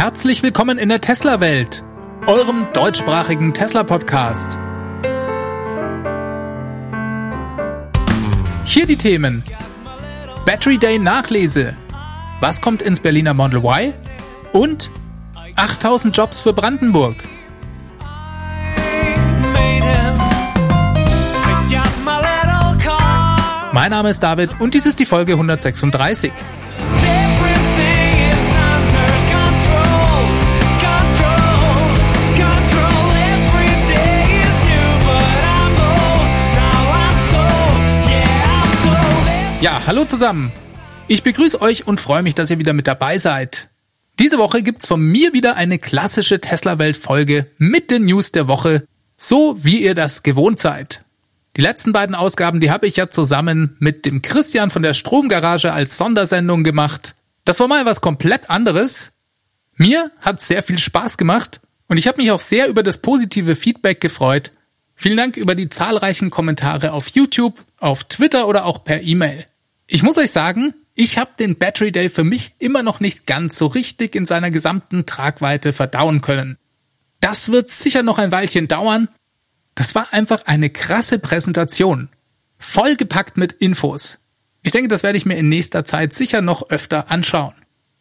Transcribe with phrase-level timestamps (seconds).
[0.00, 1.84] Herzlich willkommen in der Tesla-Welt,
[2.26, 4.58] eurem deutschsprachigen Tesla-Podcast.
[8.64, 9.44] Hier die Themen.
[10.46, 11.76] Battery Day Nachlese.
[12.40, 13.92] Was kommt ins Berliner Model Y?
[14.54, 14.90] Und
[15.56, 17.16] 8000 Jobs für Brandenburg.
[23.74, 26.32] Mein Name ist David und dies ist die Folge 136.
[39.60, 40.52] Ja, hallo zusammen.
[41.06, 43.68] Ich begrüße euch und freue mich, dass ihr wieder mit dabei seid.
[44.18, 48.86] Diese Woche gibt's von mir wieder eine klassische Tesla-Welt-Folge mit den News der Woche,
[49.18, 51.02] so wie ihr das gewohnt seid.
[51.58, 55.74] Die letzten beiden Ausgaben, die habe ich ja zusammen mit dem Christian von der Stromgarage
[55.74, 57.14] als Sondersendung gemacht.
[57.44, 59.10] Das war mal was komplett anderes.
[59.76, 63.56] Mir hat sehr viel Spaß gemacht und ich habe mich auch sehr über das positive
[63.56, 64.52] Feedback gefreut.
[64.94, 69.44] Vielen Dank über die zahlreichen Kommentare auf YouTube, auf Twitter oder auch per E-Mail.
[69.92, 73.58] Ich muss euch sagen, ich habe den Battery Day für mich immer noch nicht ganz
[73.58, 76.58] so richtig in seiner gesamten Tragweite verdauen können.
[77.18, 79.08] Das wird sicher noch ein Weilchen dauern.
[79.74, 82.08] Das war einfach eine krasse Präsentation.
[82.56, 84.18] Vollgepackt mit Infos.
[84.62, 87.54] Ich denke, das werde ich mir in nächster Zeit sicher noch öfter anschauen.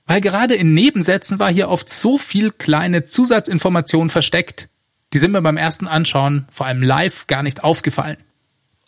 [0.05, 4.69] Weil gerade in Nebensätzen war hier oft so viel kleine Zusatzinformation versteckt.
[5.11, 8.17] Die sind mir beim ersten Anschauen, vor allem live, gar nicht aufgefallen.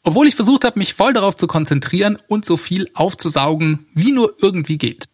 [0.03, 4.35] Obwohl ich versucht habe, mich voll darauf zu konzentrieren und so viel aufzusaugen, wie nur
[4.41, 5.05] irgendwie geht.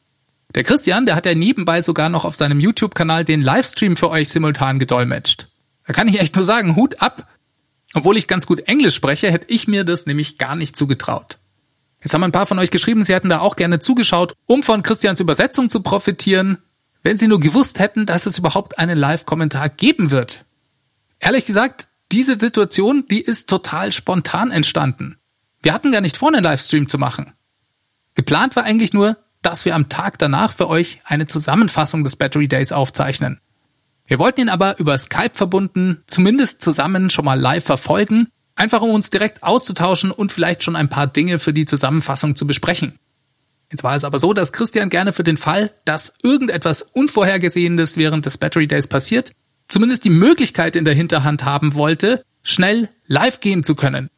[0.55, 4.29] Der Christian, der hat ja nebenbei sogar noch auf seinem YouTube-Kanal den Livestream für euch
[4.29, 5.47] simultan gedolmetscht.
[5.85, 7.27] Da kann ich echt nur sagen, Hut ab.
[7.93, 11.37] Obwohl ich ganz gut Englisch spreche, hätte ich mir das nämlich gar nicht zugetraut.
[12.01, 14.83] Jetzt haben ein paar von euch geschrieben, sie hätten da auch gerne zugeschaut, um von
[14.83, 16.59] Christians Übersetzung zu profitieren,
[17.03, 20.45] wenn sie nur gewusst hätten, dass es überhaupt einen Live-Kommentar geben wird.
[21.19, 25.17] Ehrlich gesagt, diese Situation, die ist total spontan entstanden.
[25.61, 27.33] Wir hatten gar nicht vor, einen Livestream zu machen.
[28.15, 32.47] Geplant war eigentlich nur, dass wir am Tag danach für euch eine Zusammenfassung des Battery
[32.47, 33.39] Days aufzeichnen.
[34.05, 38.91] Wir wollten ihn aber über Skype verbunden, zumindest zusammen schon mal live verfolgen, einfach um
[38.91, 42.97] uns direkt auszutauschen und vielleicht schon ein paar Dinge für die Zusammenfassung zu besprechen.
[43.69, 48.25] Jetzt war es aber so, dass Christian gerne für den Fall, dass irgendetwas Unvorhergesehenes während
[48.25, 49.33] des Battery Days passiert,
[49.67, 54.09] zumindest die Möglichkeit in der Hinterhand haben wollte, schnell live gehen zu können.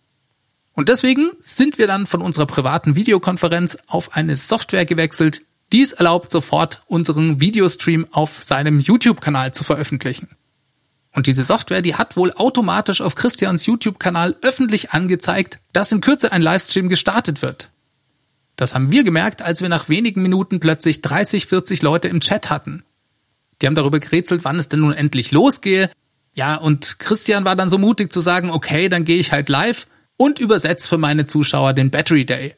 [0.74, 5.94] Und deswegen sind wir dann von unserer privaten Videokonferenz auf eine Software gewechselt, die es
[5.94, 10.30] erlaubt, sofort unseren Videostream auf seinem YouTube-Kanal zu veröffentlichen.
[11.14, 16.32] Und diese Software, die hat wohl automatisch auf Christians YouTube-Kanal öffentlich angezeigt, dass in Kürze
[16.32, 17.70] ein Livestream gestartet wird.
[18.56, 22.50] Das haben wir gemerkt, als wir nach wenigen Minuten plötzlich 30, 40 Leute im Chat
[22.50, 22.84] hatten.
[23.62, 25.90] Die haben darüber gerätselt, wann es denn nun endlich losgehe.
[26.34, 29.88] Ja, und Christian war dann so mutig zu sagen, okay, dann gehe ich halt live
[30.18, 32.56] und übersetze für meine Zuschauer den Battery Day.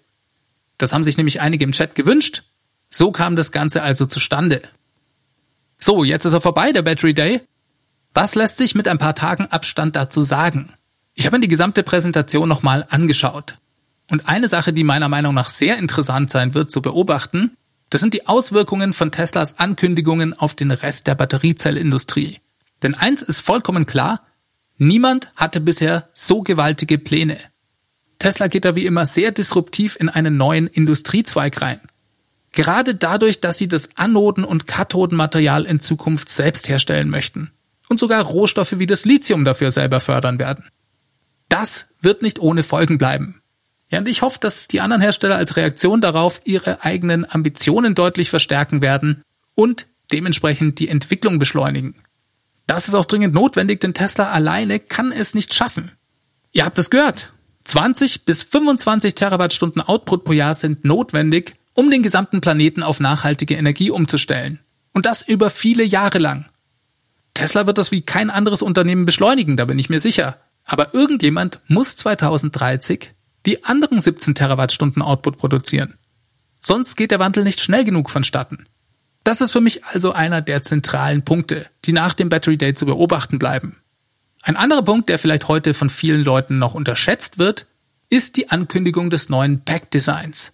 [0.78, 2.44] Das haben sich nämlich einige im Chat gewünscht.
[2.90, 4.62] So kam das Ganze also zustande.
[5.78, 7.42] So, jetzt ist er vorbei, der Battery Day.
[8.14, 10.74] Was lässt sich mit ein paar Tagen Abstand dazu sagen?
[11.14, 13.58] Ich habe mir die gesamte Präsentation nochmal angeschaut.
[14.10, 17.56] Und eine Sache, die meiner Meinung nach sehr interessant sein wird zu beobachten,
[17.92, 22.40] das sind die Auswirkungen von Teslas Ankündigungen auf den Rest der Batteriezellindustrie.
[22.82, 24.26] Denn eins ist vollkommen klar,
[24.78, 27.38] niemand hatte bisher so gewaltige Pläne.
[28.18, 31.82] Tesla geht da wie immer sehr disruptiv in einen neuen Industriezweig rein.
[32.54, 37.52] Gerade dadurch, dass sie das Anoden- und Kathodenmaterial in Zukunft selbst herstellen möchten
[37.90, 40.64] und sogar Rohstoffe wie das Lithium dafür selber fördern werden.
[41.50, 43.41] Das wird nicht ohne Folgen bleiben.
[43.92, 48.30] Ja, und ich hoffe, dass die anderen Hersteller als Reaktion darauf ihre eigenen Ambitionen deutlich
[48.30, 49.22] verstärken werden
[49.54, 51.96] und dementsprechend die Entwicklung beschleunigen.
[52.68, 55.92] Das ist auch dringend notwendig, denn Tesla alleine kann es nicht schaffen.
[56.54, 57.34] Ihr habt es gehört.
[57.66, 63.56] 20 bis 25 Terawattstunden Output pro Jahr sind notwendig, um den gesamten Planeten auf nachhaltige
[63.56, 64.60] Energie umzustellen.
[64.94, 66.46] Und das über viele Jahre lang.
[67.34, 70.38] Tesla wird das wie kein anderes Unternehmen beschleunigen, da bin ich mir sicher.
[70.64, 73.14] Aber irgendjemand muss 2030
[73.46, 75.98] die anderen 17 Terawattstunden Output produzieren.
[76.60, 78.68] Sonst geht der Wandel nicht schnell genug vonstatten.
[79.24, 82.86] Das ist für mich also einer der zentralen Punkte, die nach dem Battery Day zu
[82.86, 83.78] beobachten bleiben.
[84.44, 87.68] Ein anderer Punkt, der vielleicht heute von vielen Leuten noch unterschätzt wird,
[88.10, 90.52] ist die Ankündigung des neuen Pack-Designs.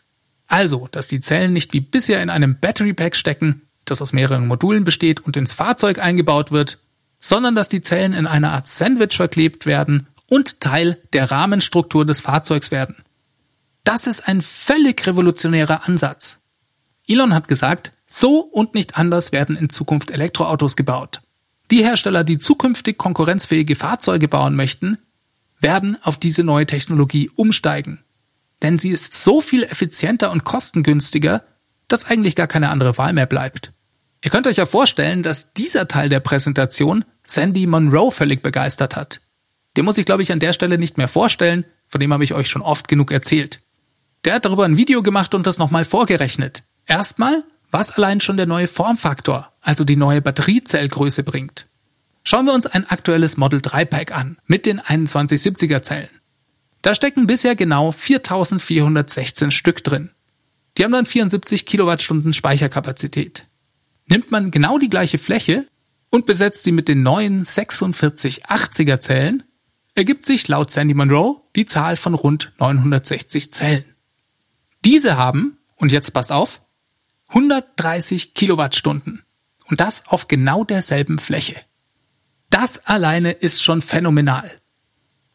[0.47, 4.47] Also, dass die Zellen nicht wie bisher in einem Battery Pack stecken, das aus mehreren
[4.47, 6.79] Modulen besteht und ins Fahrzeug eingebaut wird,
[7.19, 12.19] sondern dass die Zellen in einer Art Sandwich verklebt werden und Teil der Rahmenstruktur des
[12.19, 12.95] Fahrzeugs werden.
[13.83, 16.39] Das ist ein völlig revolutionärer Ansatz.
[17.07, 21.21] Elon hat gesagt, So und nicht anders werden in Zukunft Elektroautos gebaut.
[21.71, 24.97] Die Hersteller, die zukünftig konkurrenzfähige Fahrzeuge bauen möchten,
[25.59, 28.03] werden auf diese neue Technologie umsteigen.
[28.61, 31.43] Denn sie ist so viel effizienter und kostengünstiger,
[31.87, 33.71] dass eigentlich gar keine andere Wahl mehr bleibt.
[34.23, 39.21] Ihr könnt euch ja vorstellen, dass dieser Teil der Präsentation Sandy Monroe völlig begeistert hat.
[39.77, 42.33] Den muss ich, glaube ich, an der Stelle nicht mehr vorstellen, von dem habe ich
[42.33, 43.61] euch schon oft genug erzählt.
[44.25, 46.63] Der hat darüber ein Video gemacht und das nochmal vorgerechnet.
[46.87, 51.67] Erstmal, was allein schon der neue Formfaktor, also die neue Batteriezellgröße bringt.
[52.23, 56.09] Schauen wir uns ein aktuelles Model 3 Pack an, mit den 2170er Zellen.
[56.81, 60.09] Da stecken bisher genau 4416 Stück drin.
[60.77, 63.45] Die haben dann 74 Kilowattstunden Speicherkapazität.
[64.07, 65.67] Nimmt man genau die gleiche Fläche
[66.09, 69.43] und besetzt sie mit den neuen 4680er Zellen,
[69.97, 73.85] ergibt sich laut Sandy Monroe die Zahl von rund 960 Zellen.
[74.85, 76.61] Diese haben, und jetzt pass auf,
[77.29, 79.23] 130 Kilowattstunden.
[79.65, 81.55] Und das auf genau derselben Fläche.
[82.49, 84.49] Das alleine ist schon phänomenal.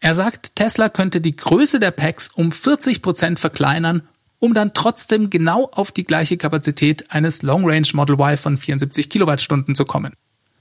[0.00, 4.08] Er sagt, Tesla könnte die Größe der Packs um 40 Prozent verkleinern,
[4.38, 9.10] um dann trotzdem genau auf die gleiche Kapazität eines Long Range Model Y von 74
[9.10, 10.14] Kilowattstunden zu kommen.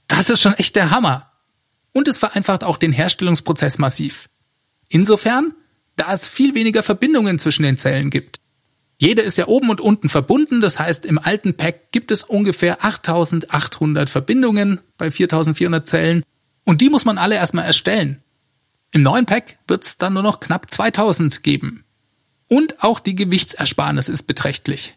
[0.06, 1.31] Das ist schon echt der Hammer.
[1.92, 4.28] Und es vereinfacht auch den Herstellungsprozess massiv.
[4.88, 5.54] Insofern,
[5.96, 8.40] da es viel weniger Verbindungen zwischen den Zellen gibt.
[8.98, 12.84] Jede ist ja oben und unten verbunden, das heißt im alten Pack gibt es ungefähr
[12.84, 16.22] 8800 Verbindungen bei 4400 Zellen
[16.64, 18.22] und die muss man alle erstmal erstellen.
[18.92, 21.84] Im neuen Pack wird es dann nur noch knapp 2000 geben.
[22.46, 24.94] Und auch die Gewichtsersparnis ist beträchtlich.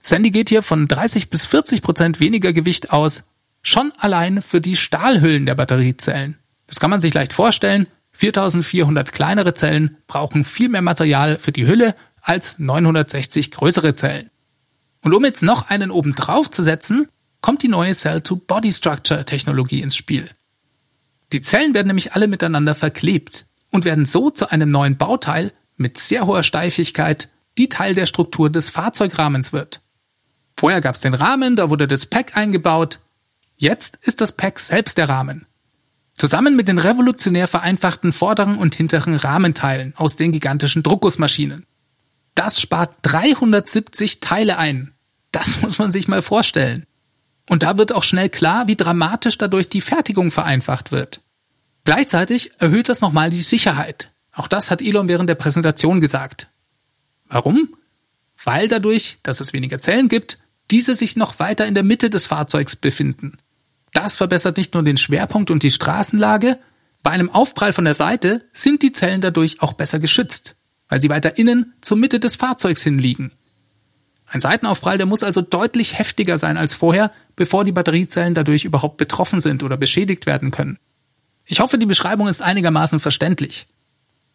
[0.00, 3.24] Sandy geht hier von 30 bis 40 Prozent weniger Gewicht aus,
[3.64, 6.38] schon allein für die Stahlhüllen der Batteriezellen.
[6.68, 7.88] Das kann man sich leicht vorstellen.
[8.12, 14.30] 4400 kleinere Zellen brauchen viel mehr Material für die Hülle als 960 größere Zellen.
[15.02, 17.08] Und um jetzt noch einen oben drauf zu setzen,
[17.40, 20.30] kommt die neue Cell-to-Body-Structure-Technologie ins Spiel.
[21.32, 25.98] Die Zellen werden nämlich alle miteinander verklebt und werden so zu einem neuen Bauteil mit
[25.98, 27.28] sehr hoher Steifigkeit,
[27.58, 29.80] die Teil der Struktur des Fahrzeugrahmens wird.
[30.56, 33.00] Vorher gab es den Rahmen, da wurde das Pack eingebaut.
[33.64, 35.46] Jetzt ist das Pack selbst der Rahmen.
[36.18, 41.64] Zusammen mit den revolutionär vereinfachten vorderen und hinteren Rahmenteilen aus den gigantischen Druckgussmaschinen.
[42.34, 44.92] Das spart 370 Teile ein.
[45.32, 46.84] Das muss man sich mal vorstellen.
[47.48, 51.22] Und da wird auch schnell klar, wie dramatisch dadurch die Fertigung vereinfacht wird.
[51.84, 54.10] Gleichzeitig erhöht das nochmal die Sicherheit.
[54.34, 56.48] Auch das hat Elon während der Präsentation gesagt.
[57.28, 57.74] Warum?
[58.44, 60.36] Weil dadurch, dass es weniger Zellen gibt,
[60.70, 63.38] diese sich noch weiter in der Mitte des Fahrzeugs befinden.
[63.94, 66.58] Das verbessert nicht nur den Schwerpunkt und die Straßenlage,
[67.02, 70.56] bei einem Aufprall von der Seite sind die Zellen dadurch auch besser geschützt
[70.88, 73.32] weil sie weiter innen zur Mitte des Fahrzeugs hinliegen.
[74.26, 78.96] Ein Seitenaufprall, der muss also deutlich heftiger sein als vorher, bevor die Batteriezellen dadurch überhaupt
[78.96, 80.78] betroffen sind oder beschädigt werden können.
[81.46, 83.66] Ich hoffe, die Beschreibung ist einigermaßen verständlich.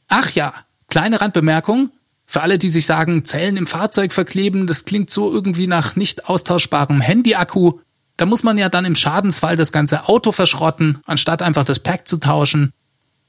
[0.08, 0.54] Ach ja,
[0.90, 1.92] kleine Randbemerkung.
[2.26, 6.30] Für alle, die sich sagen, Zellen im Fahrzeug verkleben, das klingt so irgendwie nach nicht
[6.30, 7.80] austauschbarem Handyakku.
[8.20, 12.08] Da muss man ja dann im Schadensfall das ganze Auto verschrotten, anstatt einfach das Pack
[12.08, 12.74] zu tauschen.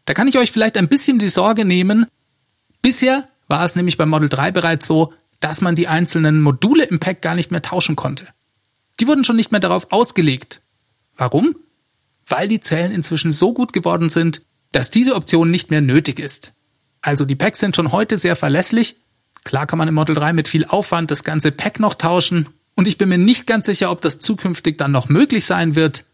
[0.05, 2.07] Da kann ich euch vielleicht ein bisschen die Sorge nehmen,
[2.83, 7.01] Bisher war es nämlich beim Model 3 bereits so, dass man die einzelnen Module im
[7.01, 8.27] Pack gar nicht mehr tauschen konnte.
[8.99, 10.63] Die wurden schon nicht mehr darauf ausgelegt.
[11.17, 11.57] Warum?
[12.27, 14.43] Weil die Zellen inzwischen so gut geworden sind,
[14.73, 16.53] dass diese Option nicht mehr nötig ist.
[17.03, 18.97] Also die Packs sind schon heute sehr verlässlich.
[19.45, 22.49] Klar kann man im Model 3 mit viel Aufwand das ganze Pack noch tauschen.
[22.81, 26.07] Und ich bin mir nicht ganz sicher, ob das zukünftig dann noch möglich sein wird.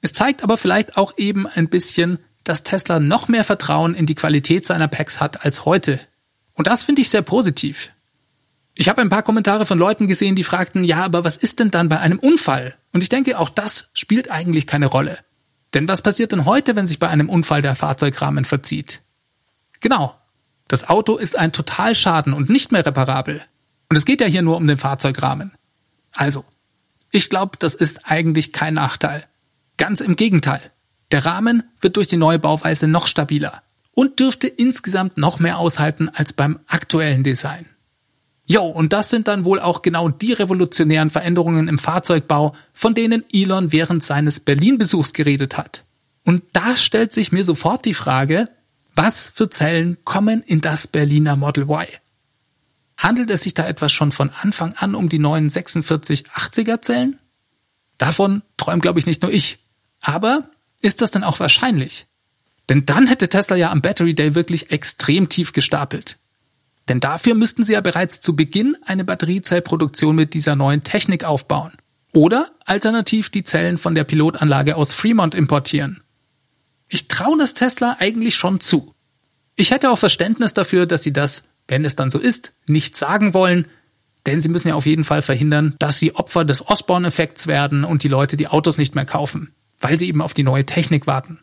[0.00, 4.14] Es zeigt aber vielleicht auch eben ein bisschen, dass Tesla noch mehr Vertrauen in die
[4.14, 6.00] Qualität seiner Packs hat als heute.
[6.54, 7.90] Und das finde ich sehr positiv.
[8.74, 11.70] Ich habe ein paar Kommentare von Leuten gesehen, die fragten, ja, aber was ist denn
[11.70, 12.74] dann bei einem Unfall?
[12.94, 15.18] Und ich denke, auch das spielt eigentlich keine Rolle.
[15.74, 19.02] Denn was passiert denn heute, wenn sich bei einem Unfall der Fahrzeugrahmen verzieht?
[19.80, 20.18] Genau.
[20.68, 23.44] Das Auto ist ein Totalschaden und nicht mehr reparabel.
[23.90, 25.52] Und es geht ja hier nur um den Fahrzeugrahmen.
[26.12, 26.44] Also,
[27.10, 29.24] ich glaube, das ist eigentlich kein Nachteil.
[29.76, 30.60] Ganz im Gegenteil.
[31.10, 36.08] Der Rahmen wird durch die neue Bauweise noch stabiler und dürfte insgesamt noch mehr aushalten
[36.08, 37.66] als beim aktuellen Design.
[38.46, 43.24] Jo, und das sind dann wohl auch genau die revolutionären Veränderungen im Fahrzeugbau, von denen
[43.32, 45.84] Elon während seines Berlin-Besuchs geredet hat.
[46.24, 48.48] Und da stellt sich mir sofort die Frage,
[48.94, 51.86] was für Zellen kommen in das Berliner Model Y?
[53.02, 57.18] Handelt es sich da etwas schon von Anfang an um die neuen 4680er Zellen?
[57.98, 59.58] Davon träumt glaube ich nicht nur ich.
[60.00, 60.48] Aber
[60.80, 62.06] ist das denn auch wahrscheinlich?
[62.68, 66.18] Denn dann hätte Tesla ja am Battery Day wirklich extrem tief gestapelt.
[66.88, 71.72] Denn dafür müssten sie ja bereits zu Beginn eine Batteriezellproduktion mit dieser neuen Technik aufbauen.
[72.12, 76.04] Oder alternativ die Zellen von der Pilotanlage aus Fremont importieren.
[76.86, 78.94] Ich traue das Tesla eigentlich schon zu.
[79.56, 83.34] Ich hätte auch Verständnis dafür, dass sie das, wenn es dann so ist, nicht sagen
[83.34, 83.66] wollen,
[84.26, 88.04] denn sie müssen ja auf jeden Fall verhindern, dass sie Opfer des Osborne-Effekts werden und
[88.04, 91.40] die Leute die Autos nicht mehr kaufen, weil sie eben auf die neue Technik warten.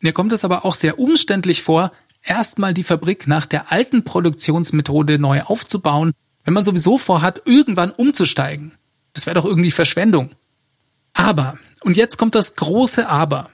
[0.00, 5.18] Mir kommt es aber auch sehr umständlich vor, erstmal die Fabrik nach der alten Produktionsmethode
[5.18, 6.12] neu aufzubauen,
[6.44, 8.72] wenn man sowieso vorhat, irgendwann umzusteigen.
[9.14, 10.30] Das wäre doch irgendwie Verschwendung.
[11.14, 13.50] Aber, und jetzt kommt das große Aber.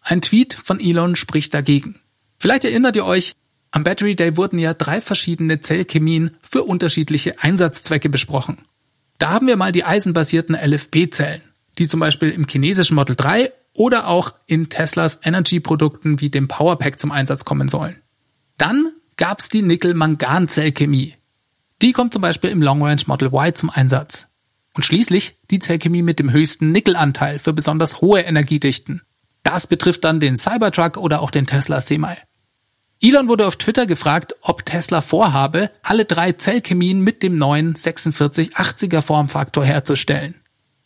[0.00, 2.00] Ein Tweet von Elon spricht dagegen.
[2.38, 3.34] Vielleicht erinnert ihr euch,
[3.72, 8.58] am Battery Day wurden ja drei verschiedene Zellchemien für unterschiedliche Einsatzzwecke besprochen.
[9.18, 11.42] Da haben wir mal die eisenbasierten LFP-Zellen,
[11.78, 16.98] die zum Beispiel im chinesischen Model 3 oder auch in Teslas Energy-Produkten wie dem Powerpack
[16.98, 17.96] zum Einsatz kommen sollen.
[18.58, 21.14] Dann gab's die Nickel-Mangan-Zellchemie.
[21.82, 24.26] Die kommt zum Beispiel im Long Range Model Y zum Einsatz.
[24.74, 29.02] Und schließlich die Zellchemie mit dem höchsten Nickelanteil für besonders hohe Energiedichten.
[29.42, 32.14] Das betrifft dann den Cybertruck oder auch den Tesla Semi.
[33.02, 39.00] Elon wurde auf Twitter gefragt, ob Tesla vorhabe, alle drei Zellchemien mit dem neuen 4680er
[39.00, 40.34] Formfaktor herzustellen.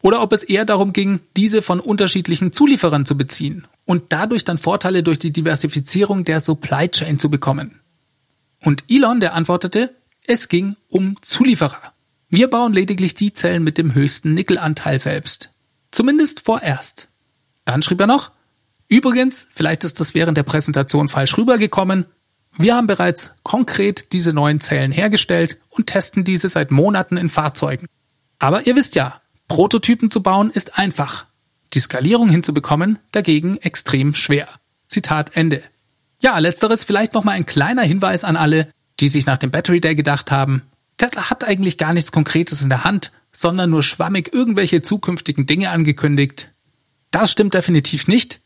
[0.00, 4.59] Oder ob es eher darum ging, diese von unterschiedlichen Zulieferern zu beziehen und dadurch dann
[4.59, 7.80] Vorteile durch die Diversifizierung der Supply Chain zu bekommen.
[8.62, 9.92] Und Elon, der antwortete,
[10.25, 11.92] es ging um Zulieferer.
[12.28, 15.50] Wir bauen lediglich die Zellen mit dem höchsten Nickelanteil selbst.
[15.90, 17.09] Zumindest vorerst.
[17.64, 18.30] Dann schrieb er noch,
[18.88, 22.07] Übrigens, vielleicht ist das während der Präsentation falsch rübergekommen.
[22.57, 27.87] Wir haben bereits konkret diese neuen Zellen hergestellt und testen diese seit Monaten in Fahrzeugen.
[28.38, 31.26] Aber ihr wisst ja, Prototypen zu bauen ist einfach.
[31.73, 34.47] Die Skalierung hinzubekommen dagegen extrem schwer.
[34.88, 35.62] Zitat Ende.
[36.21, 39.95] Ja, letzteres vielleicht nochmal ein kleiner Hinweis an alle, die sich nach dem Battery Day
[39.95, 40.62] gedacht haben,
[40.97, 45.71] Tesla hat eigentlich gar nichts Konkretes in der Hand, sondern nur schwammig irgendwelche zukünftigen Dinge
[45.71, 46.53] angekündigt.
[47.11, 48.41] Das stimmt definitiv nicht.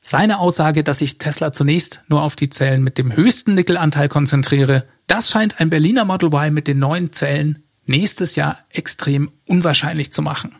[0.00, 4.84] Seine Aussage, dass sich Tesla zunächst nur auf die Zellen mit dem höchsten Nickelanteil konzentriere,
[5.06, 10.22] das scheint ein Berliner Model Y mit den neuen Zellen nächstes Jahr extrem unwahrscheinlich zu
[10.22, 10.56] machen.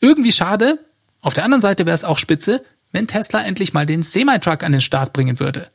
[0.00, 0.78] Irgendwie schade,
[1.20, 4.72] auf der anderen Seite wäre es auch spitze, wenn Tesla endlich mal den Semi-Truck an
[4.72, 5.70] den Start bringen würde.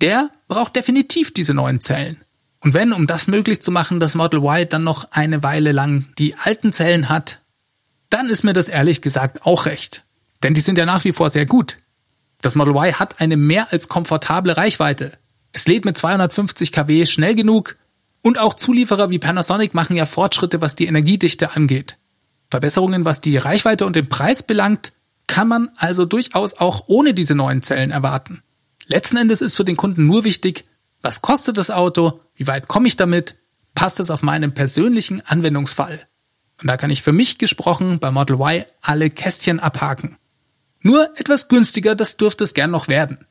[0.00, 2.18] Der braucht definitiv diese neuen Zellen.
[2.60, 6.06] Und wenn, um das möglich zu machen, das Model Y dann noch eine Weile lang
[6.18, 7.40] die alten Zellen hat,
[8.10, 10.04] dann ist mir das ehrlich gesagt auch recht.
[10.42, 11.78] Denn die sind ja nach wie vor sehr gut.
[12.40, 15.12] Das Model Y hat eine mehr als komfortable Reichweite.
[15.52, 17.76] Es lädt mit 250 kW schnell genug
[18.22, 21.96] und auch Zulieferer wie Panasonic machen ja Fortschritte, was die Energiedichte angeht.
[22.50, 24.92] Verbesserungen, was die Reichweite und den Preis belangt,
[25.26, 28.42] kann man also durchaus auch ohne diese neuen Zellen erwarten.
[28.86, 30.64] Letzten Endes ist für den Kunden nur wichtig,
[31.02, 33.36] was kostet das Auto, wie weit komme ich damit,
[33.74, 36.06] passt es auf meinen persönlichen Anwendungsfall.
[36.60, 40.16] Und da kann ich für mich gesprochen bei Model Y alle Kästchen abhaken.
[40.80, 43.26] Nur etwas günstiger, das dürfte es gern noch werden.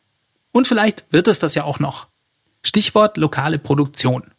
[0.52, 2.08] Und vielleicht wird es das ja auch noch.
[2.64, 4.32] Stichwort lokale Produktion.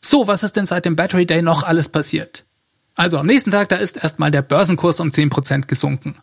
[0.00, 2.44] So, was ist denn seit dem Battery Day noch alles passiert?
[2.94, 6.16] Also am nächsten Tag, da ist erstmal der Börsenkurs um 10% gesunken.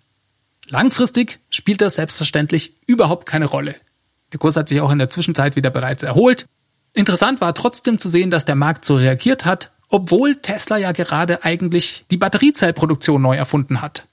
[0.67, 3.75] Langfristig spielt das selbstverständlich überhaupt keine Rolle.
[4.31, 6.46] Der Kurs hat sich auch in der Zwischenzeit wieder bereits erholt.
[6.96, 11.43] Interessant war trotzdem zu sehen, dass der Markt so reagiert hat, obwohl Tesla ja gerade
[11.43, 14.08] eigentlich die Batteriezellproduktion neu erfunden hat.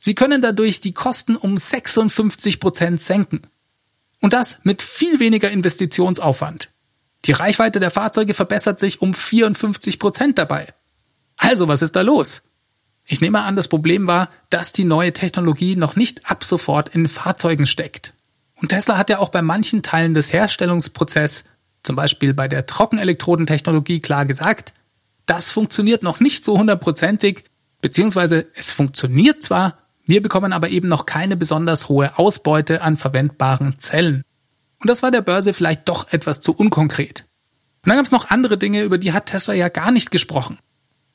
[0.00, 3.42] Sie können dadurch die Kosten um 56 Prozent senken.
[4.20, 6.70] Und das mit viel weniger Investitionsaufwand.
[7.26, 10.66] Die Reichweite der Fahrzeuge verbessert sich um 54 Prozent dabei.
[11.36, 12.42] Also, was ist da los?
[13.06, 17.08] Ich nehme an, das Problem war, dass die neue Technologie noch nicht ab sofort in
[17.08, 18.14] Fahrzeugen steckt.
[18.54, 21.44] Und Tesla hat ja auch bei manchen Teilen des Herstellungsprozesses,
[21.82, 24.74] zum Beispiel bei der Trockenelektrodentechnologie, klar gesagt,
[25.26, 27.44] das funktioniert noch nicht so hundertprozentig,
[27.80, 29.78] beziehungsweise es funktioniert zwar,
[30.10, 34.24] wir bekommen aber eben noch keine besonders hohe Ausbeute an verwendbaren Zellen.
[34.80, 37.26] Und das war der Börse vielleicht doch etwas zu unkonkret.
[37.82, 40.58] Und dann gab es noch andere Dinge, über die hat Tesla ja gar nicht gesprochen.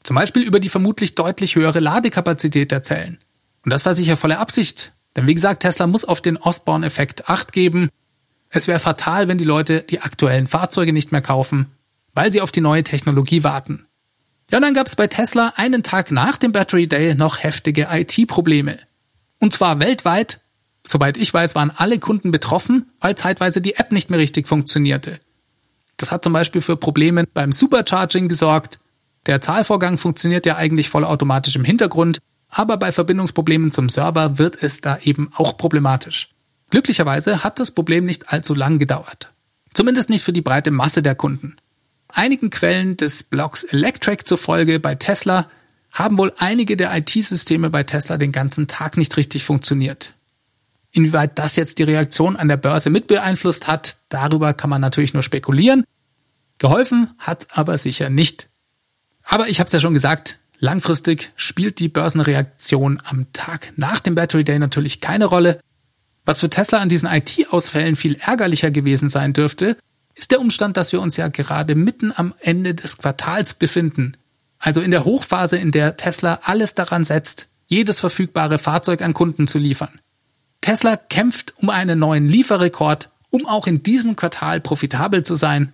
[0.03, 3.17] Zum Beispiel über die vermutlich deutlich höhere Ladekapazität der Zellen.
[3.63, 4.93] Und das war sicher volle Absicht.
[5.15, 7.89] Denn wie gesagt, Tesla muss auf den Osborne-Effekt Acht geben.
[8.49, 11.71] Es wäre fatal, wenn die Leute die aktuellen Fahrzeuge nicht mehr kaufen,
[12.13, 13.87] weil sie auf die neue Technologie warten.
[14.51, 17.87] Ja, und dann gab es bei Tesla einen Tag nach dem Battery Day noch heftige
[17.91, 18.77] IT-Probleme.
[19.39, 20.39] Und zwar weltweit.
[20.83, 25.19] Soweit ich weiß, waren alle Kunden betroffen, weil zeitweise die App nicht mehr richtig funktionierte.
[25.97, 28.79] Das hat zum Beispiel für Probleme beim Supercharging gesorgt.
[29.25, 34.81] Der Zahlvorgang funktioniert ja eigentlich vollautomatisch im Hintergrund, aber bei Verbindungsproblemen zum Server wird es
[34.81, 36.29] da eben auch problematisch.
[36.69, 39.31] Glücklicherweise hat das Problem nicht allzu lang gedauert.
[39.73, 41.55] Zumindest nicht für die breite Masse der Kunden.
[42.15, 45.50] Einigen Quellen des Blogs Electrek zufolge bei Tesla
[45.91, 50.13] haben wohl einige der IT-Systeme bei Tesla den ganzen Tag nicht richtig funktioniert.
[50.91, 55.13] Inwieweit das jetzt die Reaktion an der Börse mit beeinflusst hat, darüber kann man natürlich
[55.13, 55.84] nur spekulieren.
[56.57, 58.48] Geholfen hat aber sicher nicht.
[59.24, 64.15] Aber ich habe es ja schon gesagt, langfristig spielt die Börsenreaktion am Tag nach dem
[64.15, 65.60] Battery Day natürlich keine Rolle.
[66.24, 69.75] Was für Tesla an diesen IT-Ausfällen viel ärgerlicher gewesen sein dürfte,
[70.15, 74.17] ist der Umstand, dass wir uns ja gerade mitten am Ende des Quartals befinden.
[74.60, 79.48] Also in der Hochphase, in der Tesla alles daran setzt, jedes verfügbare Fahrzeug an Kunden
[79.48, 80.00] zu liefern.
[80.62, 85.74] Tesla kämpft um einen neuen Lieferrekord, um auch in diesem Quartal profitabel zu sein.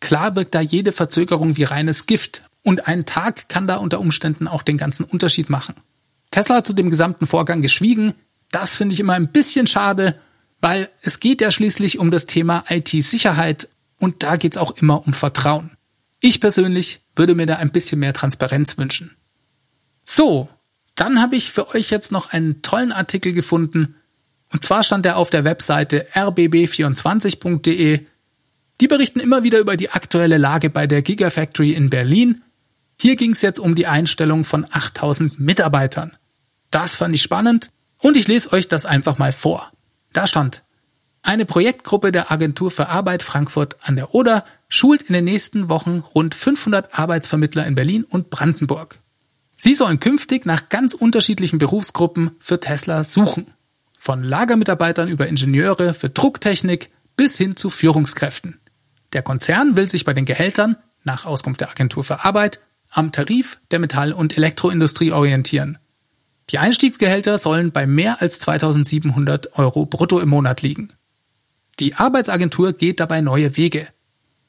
[0.00, 4.48] Klar wirkt da jede Verzögerung wie reines Gift und ein Tag kann da unter Umständen
[4.48, 5.74] auch den ganzen Unterschied machen.
[6.30, 8.14] Tesla hat zu dem gesamten Vorgang geschwiegen.
[8.50, 10.18] Das finde ich immer ein bisschen schade,
[10.60, 15.06] weil es geht ja schließlich um das Thema IT-Sicherheit und da geht es auch immer
[15.06, 15.76] um Vertrauen.
[16.20, 19.16] Ich persönlich würde mir da ein bisschen mehr Transparenz wünschen.
[20.04, 20.48] So,
[20.94, 23.96] dann habe ich für euch jetzt noch einen tollen Artikel gefunden
[24.52, 28.06] und zwar stand er auf der Webseite rbb24.de.
[28.80, 32.42] Die berichten immer wieder über die aktuelle Lage bei der Gigafactory in Berlin.
[33.00, 36.16] Hier ging es jetzt um die Einstellung von 8000 Mitarbeitern.
[36.70, 39.72] Das fand ich spannend und ich lese euch das einfach mal vor.
[40.12, 40.62] Da stand,
[41.24, 46.02] eine Projektgruppe der Agentur für Arbeit Frankfurt an der Oder schult in den nächsten Wochen
[46.14, 48.98] rund 500 Arbeitsvermittler in Berlin und Brandenburg.
[49.56, 53.46] Sie sollen künftig nach ganz unterschiedlichen Berufsgruppen für Tesla suchen.
[53.98, 58.60] Von Lagermitarbeitern über Ingenieure für Drucktechnik bis hin zu Führungskräften.
[59.14, 63.58] Der Konzern will sich bei den Gehältern, nach Auskunft der Agentur für Arbeit, am Tarif
[63.70, 65.78] der Metall- und Elektroindustrie orientieren.
[66.50, 70.92] Die Einstiegsgehälter sollen bei mehr als 2700 Euro brutto im Monat liegen.
[71.80, 73.88] Die Arbeitsagentur geht dabei neue Wege.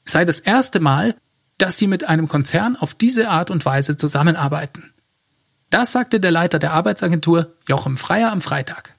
[0.04, 1.16] Es sei das erste Mal,
[1.58, 4.92] dass sie mit einem Konzern auf diese Art und Weise zusammenarbeiten.
[5.70, 8.94] Das sagte der Leiter der Arbeitsagentur Jochem Freier am Freitag.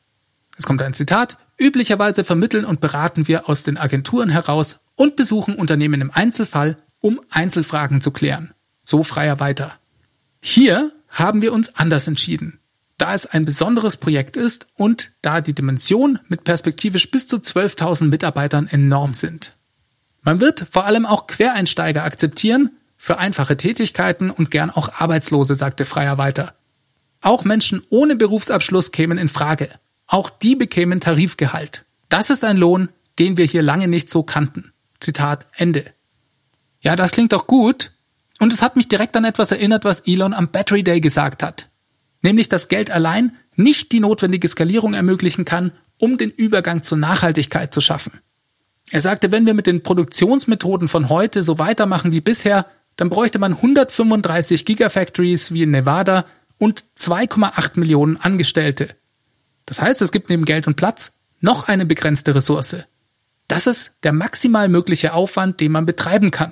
[0.57, 1.37] Es kommt ein Zitat.
[1.59, 7.21] Üblicherweise vermitteln und beraten wir aus den Agenturen heraus und besuchen Unternehmen im Einzelfall, um
[7.31, 8.53] Einzelfragen zu klären.
[8.83, 9.73] So freier weiter.
[10.41, 12.59] Hier haben wir uns anders entschieden.
[12.97, 18.05] Da es ein besonderes Projekt ist und da die Dimension mit perspektivisch bis zu 12.000
[18.05, 19.53] Mitarbeitern enorm sind.
[20.23, 25.85] Man wird vor allem auch Quereinsteiger akzeptieren, für einfache Tätigkeiten und gern auch Arbeitslose, sagte
[25.85, 26.55] Freier weiter.
[27.21, 29.69] Auch Menschen ohne Berufsabschluss kämen in Frage.
[30.07, 31.85] Auch die bekämen Tarifgehalt.
[32.09, 34.73] Das ist ein Lohn, den wir hier lange nicht so kannten.
[34.99, 35.85] Zitat Ende.
[36.81, 37.91] Ja, das klingt doch gut.
[38.39, 41.66] Und es hat mich direkt an etwas erinnert, was Elon am Battery Day gesagt hat.
[42.27, 47.73] Nämlich, dass Geld allein nicht die notwendige Skalierung ermöglichen kann, um den Übergang zur Nachhaltigkeit
[47.73, 48.19] zu schaffen.
[48.91, 52.65] Er sagte, wenn wir mit den Produktionsmethoden von heute so weitermachen wie bisher,
[52.97, 56.25] dann bräuchte man 135 Gigafactories wie in Nevada
[56.57, 58.89] und 2,8 Millionen Angestellte.
[59.65, 62.75] Das heißt, es gibt neben Geld und Platz noch eine begrenzte Ressource.
[63.47, 66.51] Das ist der maximal mögliche Aufwand, den man betreiben kann.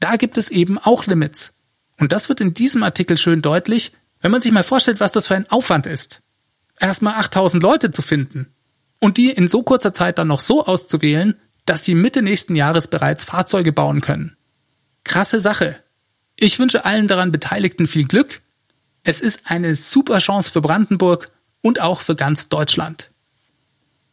[0.00, 1.54] Da gibt es eben auch Limits.
[2.00, 5.26] Und das wird in diesem Artikel schön deutlich, wenn man sich mal vorstellt, was das
[5.26, 6.22] für ein Aufwand ist.
[6.78, 8.46] Erstmal 8000 Leute zu finden
[8.98, 12.88] und die in so kurzer Zeit dann noch so auszuwählen, dass sie Mitte nächsten Jahres
[12.88, 14.36] bereits Fahrzeuge bauen können.
[15.04, 15.76] Krasse Sache.
[16.36, 18.40] Ich wünsche allen daran Beteiligten viel Glück.
[19.04, 21.30] Es ist eine super Chance für Brandenburg
[21.60, 23.10] und auch für ganz Deutschland.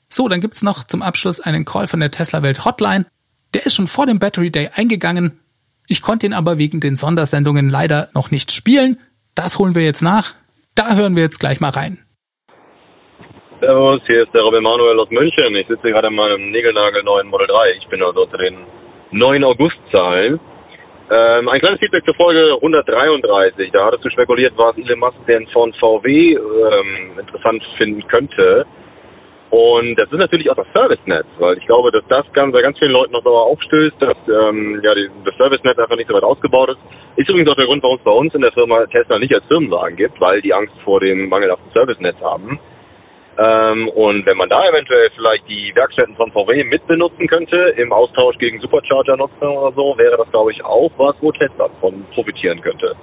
[0.10, 3.06] So, dann gibt's noch zum Abschluss einen Call von der Tesla Welt Hotline.
[3.54, 5.40] Der ist schon vor dem Battery Day eingegangen.
[5.88, 9.00] Ich konnte ihn aber wegen den Sondersendungen leider noch nicht spielen.
[9.36, 10.34] Das holen wir jetzt nach.
[10.76, 12.00] Da hören wir jetzt gleich mal rein.
[13.60, 15.56] Servus, hier ist der Robin Manuel aus München.
[15.56, 17.72] Ich sitze gerade in meinem Niegelnagel neuen Model 3.
[17.78, 18.56] Ich bin also unter den
[19.12, 20.40] 9 August-Zahlen.
[21.12, 23.72] Ähm, ein kleines Feedback zur Folge 133.
[23.72, 28.66] Da hattest du spekuliert, was Elon Musk denn von VW ähm, interessant finden könnte.
[29.50, 32.78] Und das ist natürlich auch das Service-Netz, weil ich glaube, dass das ganz, bei ganz
[32.78, 36.24] vielen Leuten noch sauer aufstößt, dass ähm, ja, die, das Service-Netz einfach nicht so weit
[36.24, 36.80] ausgebaut ist.
[37.16, 39.46] Ist übrigens auch der Grund, warum es bei uns in der Firma Tesla nicht als
[39.46, 42.60] Firmenwagen gibt, weil die Angst vor dem mangelhaften Service-Netz haben.
[43.40, 48.38] Ähm, und wenn man da eventuell vielleicht die Werkstätten von VW mitbenutzen könnte, im Austausch
[48.38, 52.96] gegen Supercharger-Nutzer oder so, wäre das, glaube ich, auch was, wo Tesla von profitieren könnte.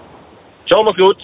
[0.69, 1.17] Ciao, mach's gut.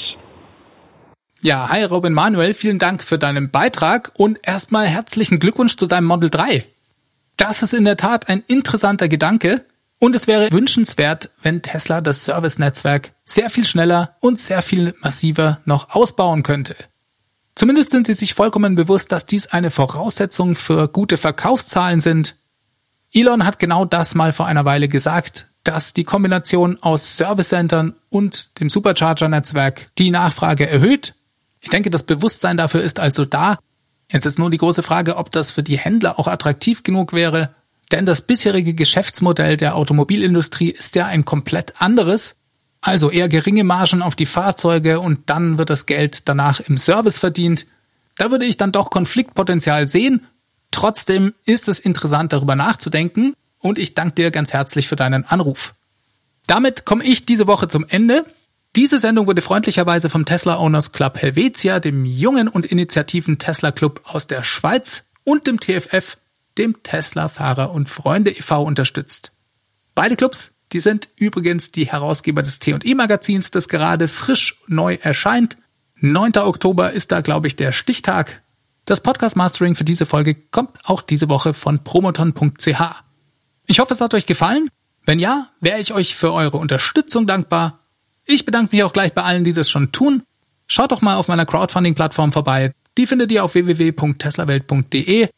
[1.44, 6.04] Ja, hi Robin Manuel, vielen Dank für deinen Beitrag und erstmal herzlichen Glückwunsch zu deinem
[6.04, 6.64] Model 3.
[7.36, 9.64] Das ist in der Tat ein interessanter Gedanke
[9.98, 15.60] und es wäre wünschenswert, wenn Tesla das Service-Netzwerk sehr viel schneller und sehr viel massiver
[15.64, 16.76] noch ausbauen könnte.
[17.56, 22.36] Zumindest sind sie sich vollkommen bewusst, dass dies eine Voraussetzung für gute Verkaufszahlen sind.
[23.12, 28.60] Elon hat genau das mal vor einer Weile gesagt, dass die Kombination aus Servicecentern und
[28.60, 31.14] dem Supercharger-Netzwerk die Nachfrage erhöht.
[31.62, 33.58] Ich denke, das Bewusstsein dafür ist also da.
[34.10, 37.54] Jetzt ist nur die große Frage, ob das für die Händler auch attraktiv genug wäre,
[37.92, 42.34] denn das bisherige Geschäftsmodell der Automobilindustrie ist ja ein komplett anderes.
[42.80, 47.18] Also eher geringe Margen auf die Fahrzeuge und dann wird das Geld danach im Service
[47.18, 47.66] verdient.
[48.16, 50.26] Da würde ich dann doch Konfliktpotenzial sehen.
[50.72, 55.74] Trotzdem ist es interessant, darüber nachzudenken und ich danke dir ganz herzlich für deinen Anruf.
[56.46, 58.24] Damit komme ich diese Woche zum Ende.
[58.74, 64.00] Diese Sendung wurde freundlicherweise vom Tesla Owners Club Helvetia, dem jungen und initiativen Tesla Club
[64.04, 66.16] aus der Schweiz und dem TFF,
[66.56, 68.62] dem Tesla Fahrer und Freunde e.V.
[68.62, 69.32] unterstützt.
[69.94, 75.58] Beide Clubs, die sind übrigens die Herausgeber des T&E Magazins, das gerade frisch neu erscheint.
[75.96, 76.32] 9.
[76.38, 78.42] Oktober ist da, glaube ich, der Stichtag.
[78.86, 82.80] Das Podcast Mastering für diese Folge kommt auch diese Woche von promoton.ch.
[83.66, 84.70] Ich hoffe, es hat euch gefallen.
[85.04, 87.81] Wenn ja, wäre ich euch für eure Unterstützung dankbar.
[88.24, 90.22] Ich bedanke mich auch gleich bei allen, die das schon tun.
[90.68, 92.72] Schaut doch mal auf meiner Crowdfunding-Plattform vorbei.
[92.96, 95.28] Die findet ihr auf www.teslawelt.de.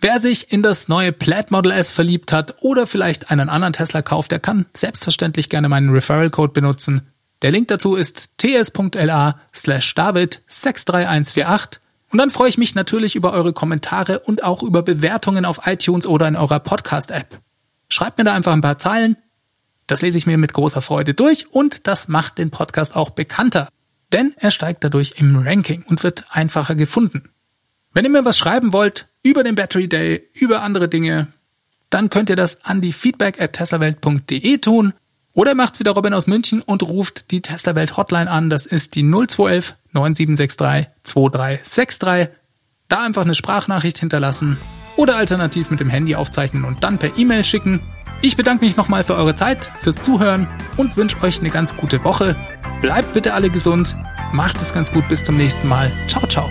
[0.00, 4.02] Wer sich in das neue Plaid Model S verliebt hat oder vielleicht einen anderen Tesla
[4.02, 7.02] kauft, der kann selbstverständlich gerne meinen Referral-Code benutzen.
[7.42, 11.80] Der Link dazu ist ts.la slash david 63148.
[12.10, 16.06] Und dann freue ich mich natürlich über eure Kommentare und auch über Bewertungen auf iTunes
[16.06, 17.38] oder in eurer Podcast-App.
[17.88, 19.16] Schreibt mir da einfach ein paar Zeilen.
[19.92, 23.68] Das lese ich mir mit großer Freude durch und das macht den Podcast auch bekannter.
[24.10, 27.28] Denn er steigt dadurch im Ranking und wird einfacher gefunden.
[27.92, 31.28] Wenn ihr mir was schreiben wollt über den Battery Day, über andere Dinge,
[31.90, 34.94] dann könnt ihr das an die feedback at teslawelt.de tun
[35.34, 38.48] oder macht wieder Robin aus München und ruft die Tesla Welt Hotline an.
[38.48, 42.34] Das ist die 0211 9763 2363.
[42.88, 44.56] Da einfach eine Sprachnachricht hinterlassen
[44.96, 47.82] oder alternativ mit dem Handy aufzeichnen und dann per E-Mail schicken.
[48.24, 52.04] Ich bedanke mich nochmal für eure Zeit, fürs Zuhören und wünsche euch eine ganz gute
[52.04, 52.36] Woche.
[52.80, 53.96] Bleibt bitte alle gesund,
[54.32, 55.90] macht es ganz gut, bis zum nächsten Mal.
[56.06, 56.48] Ciao, ciao.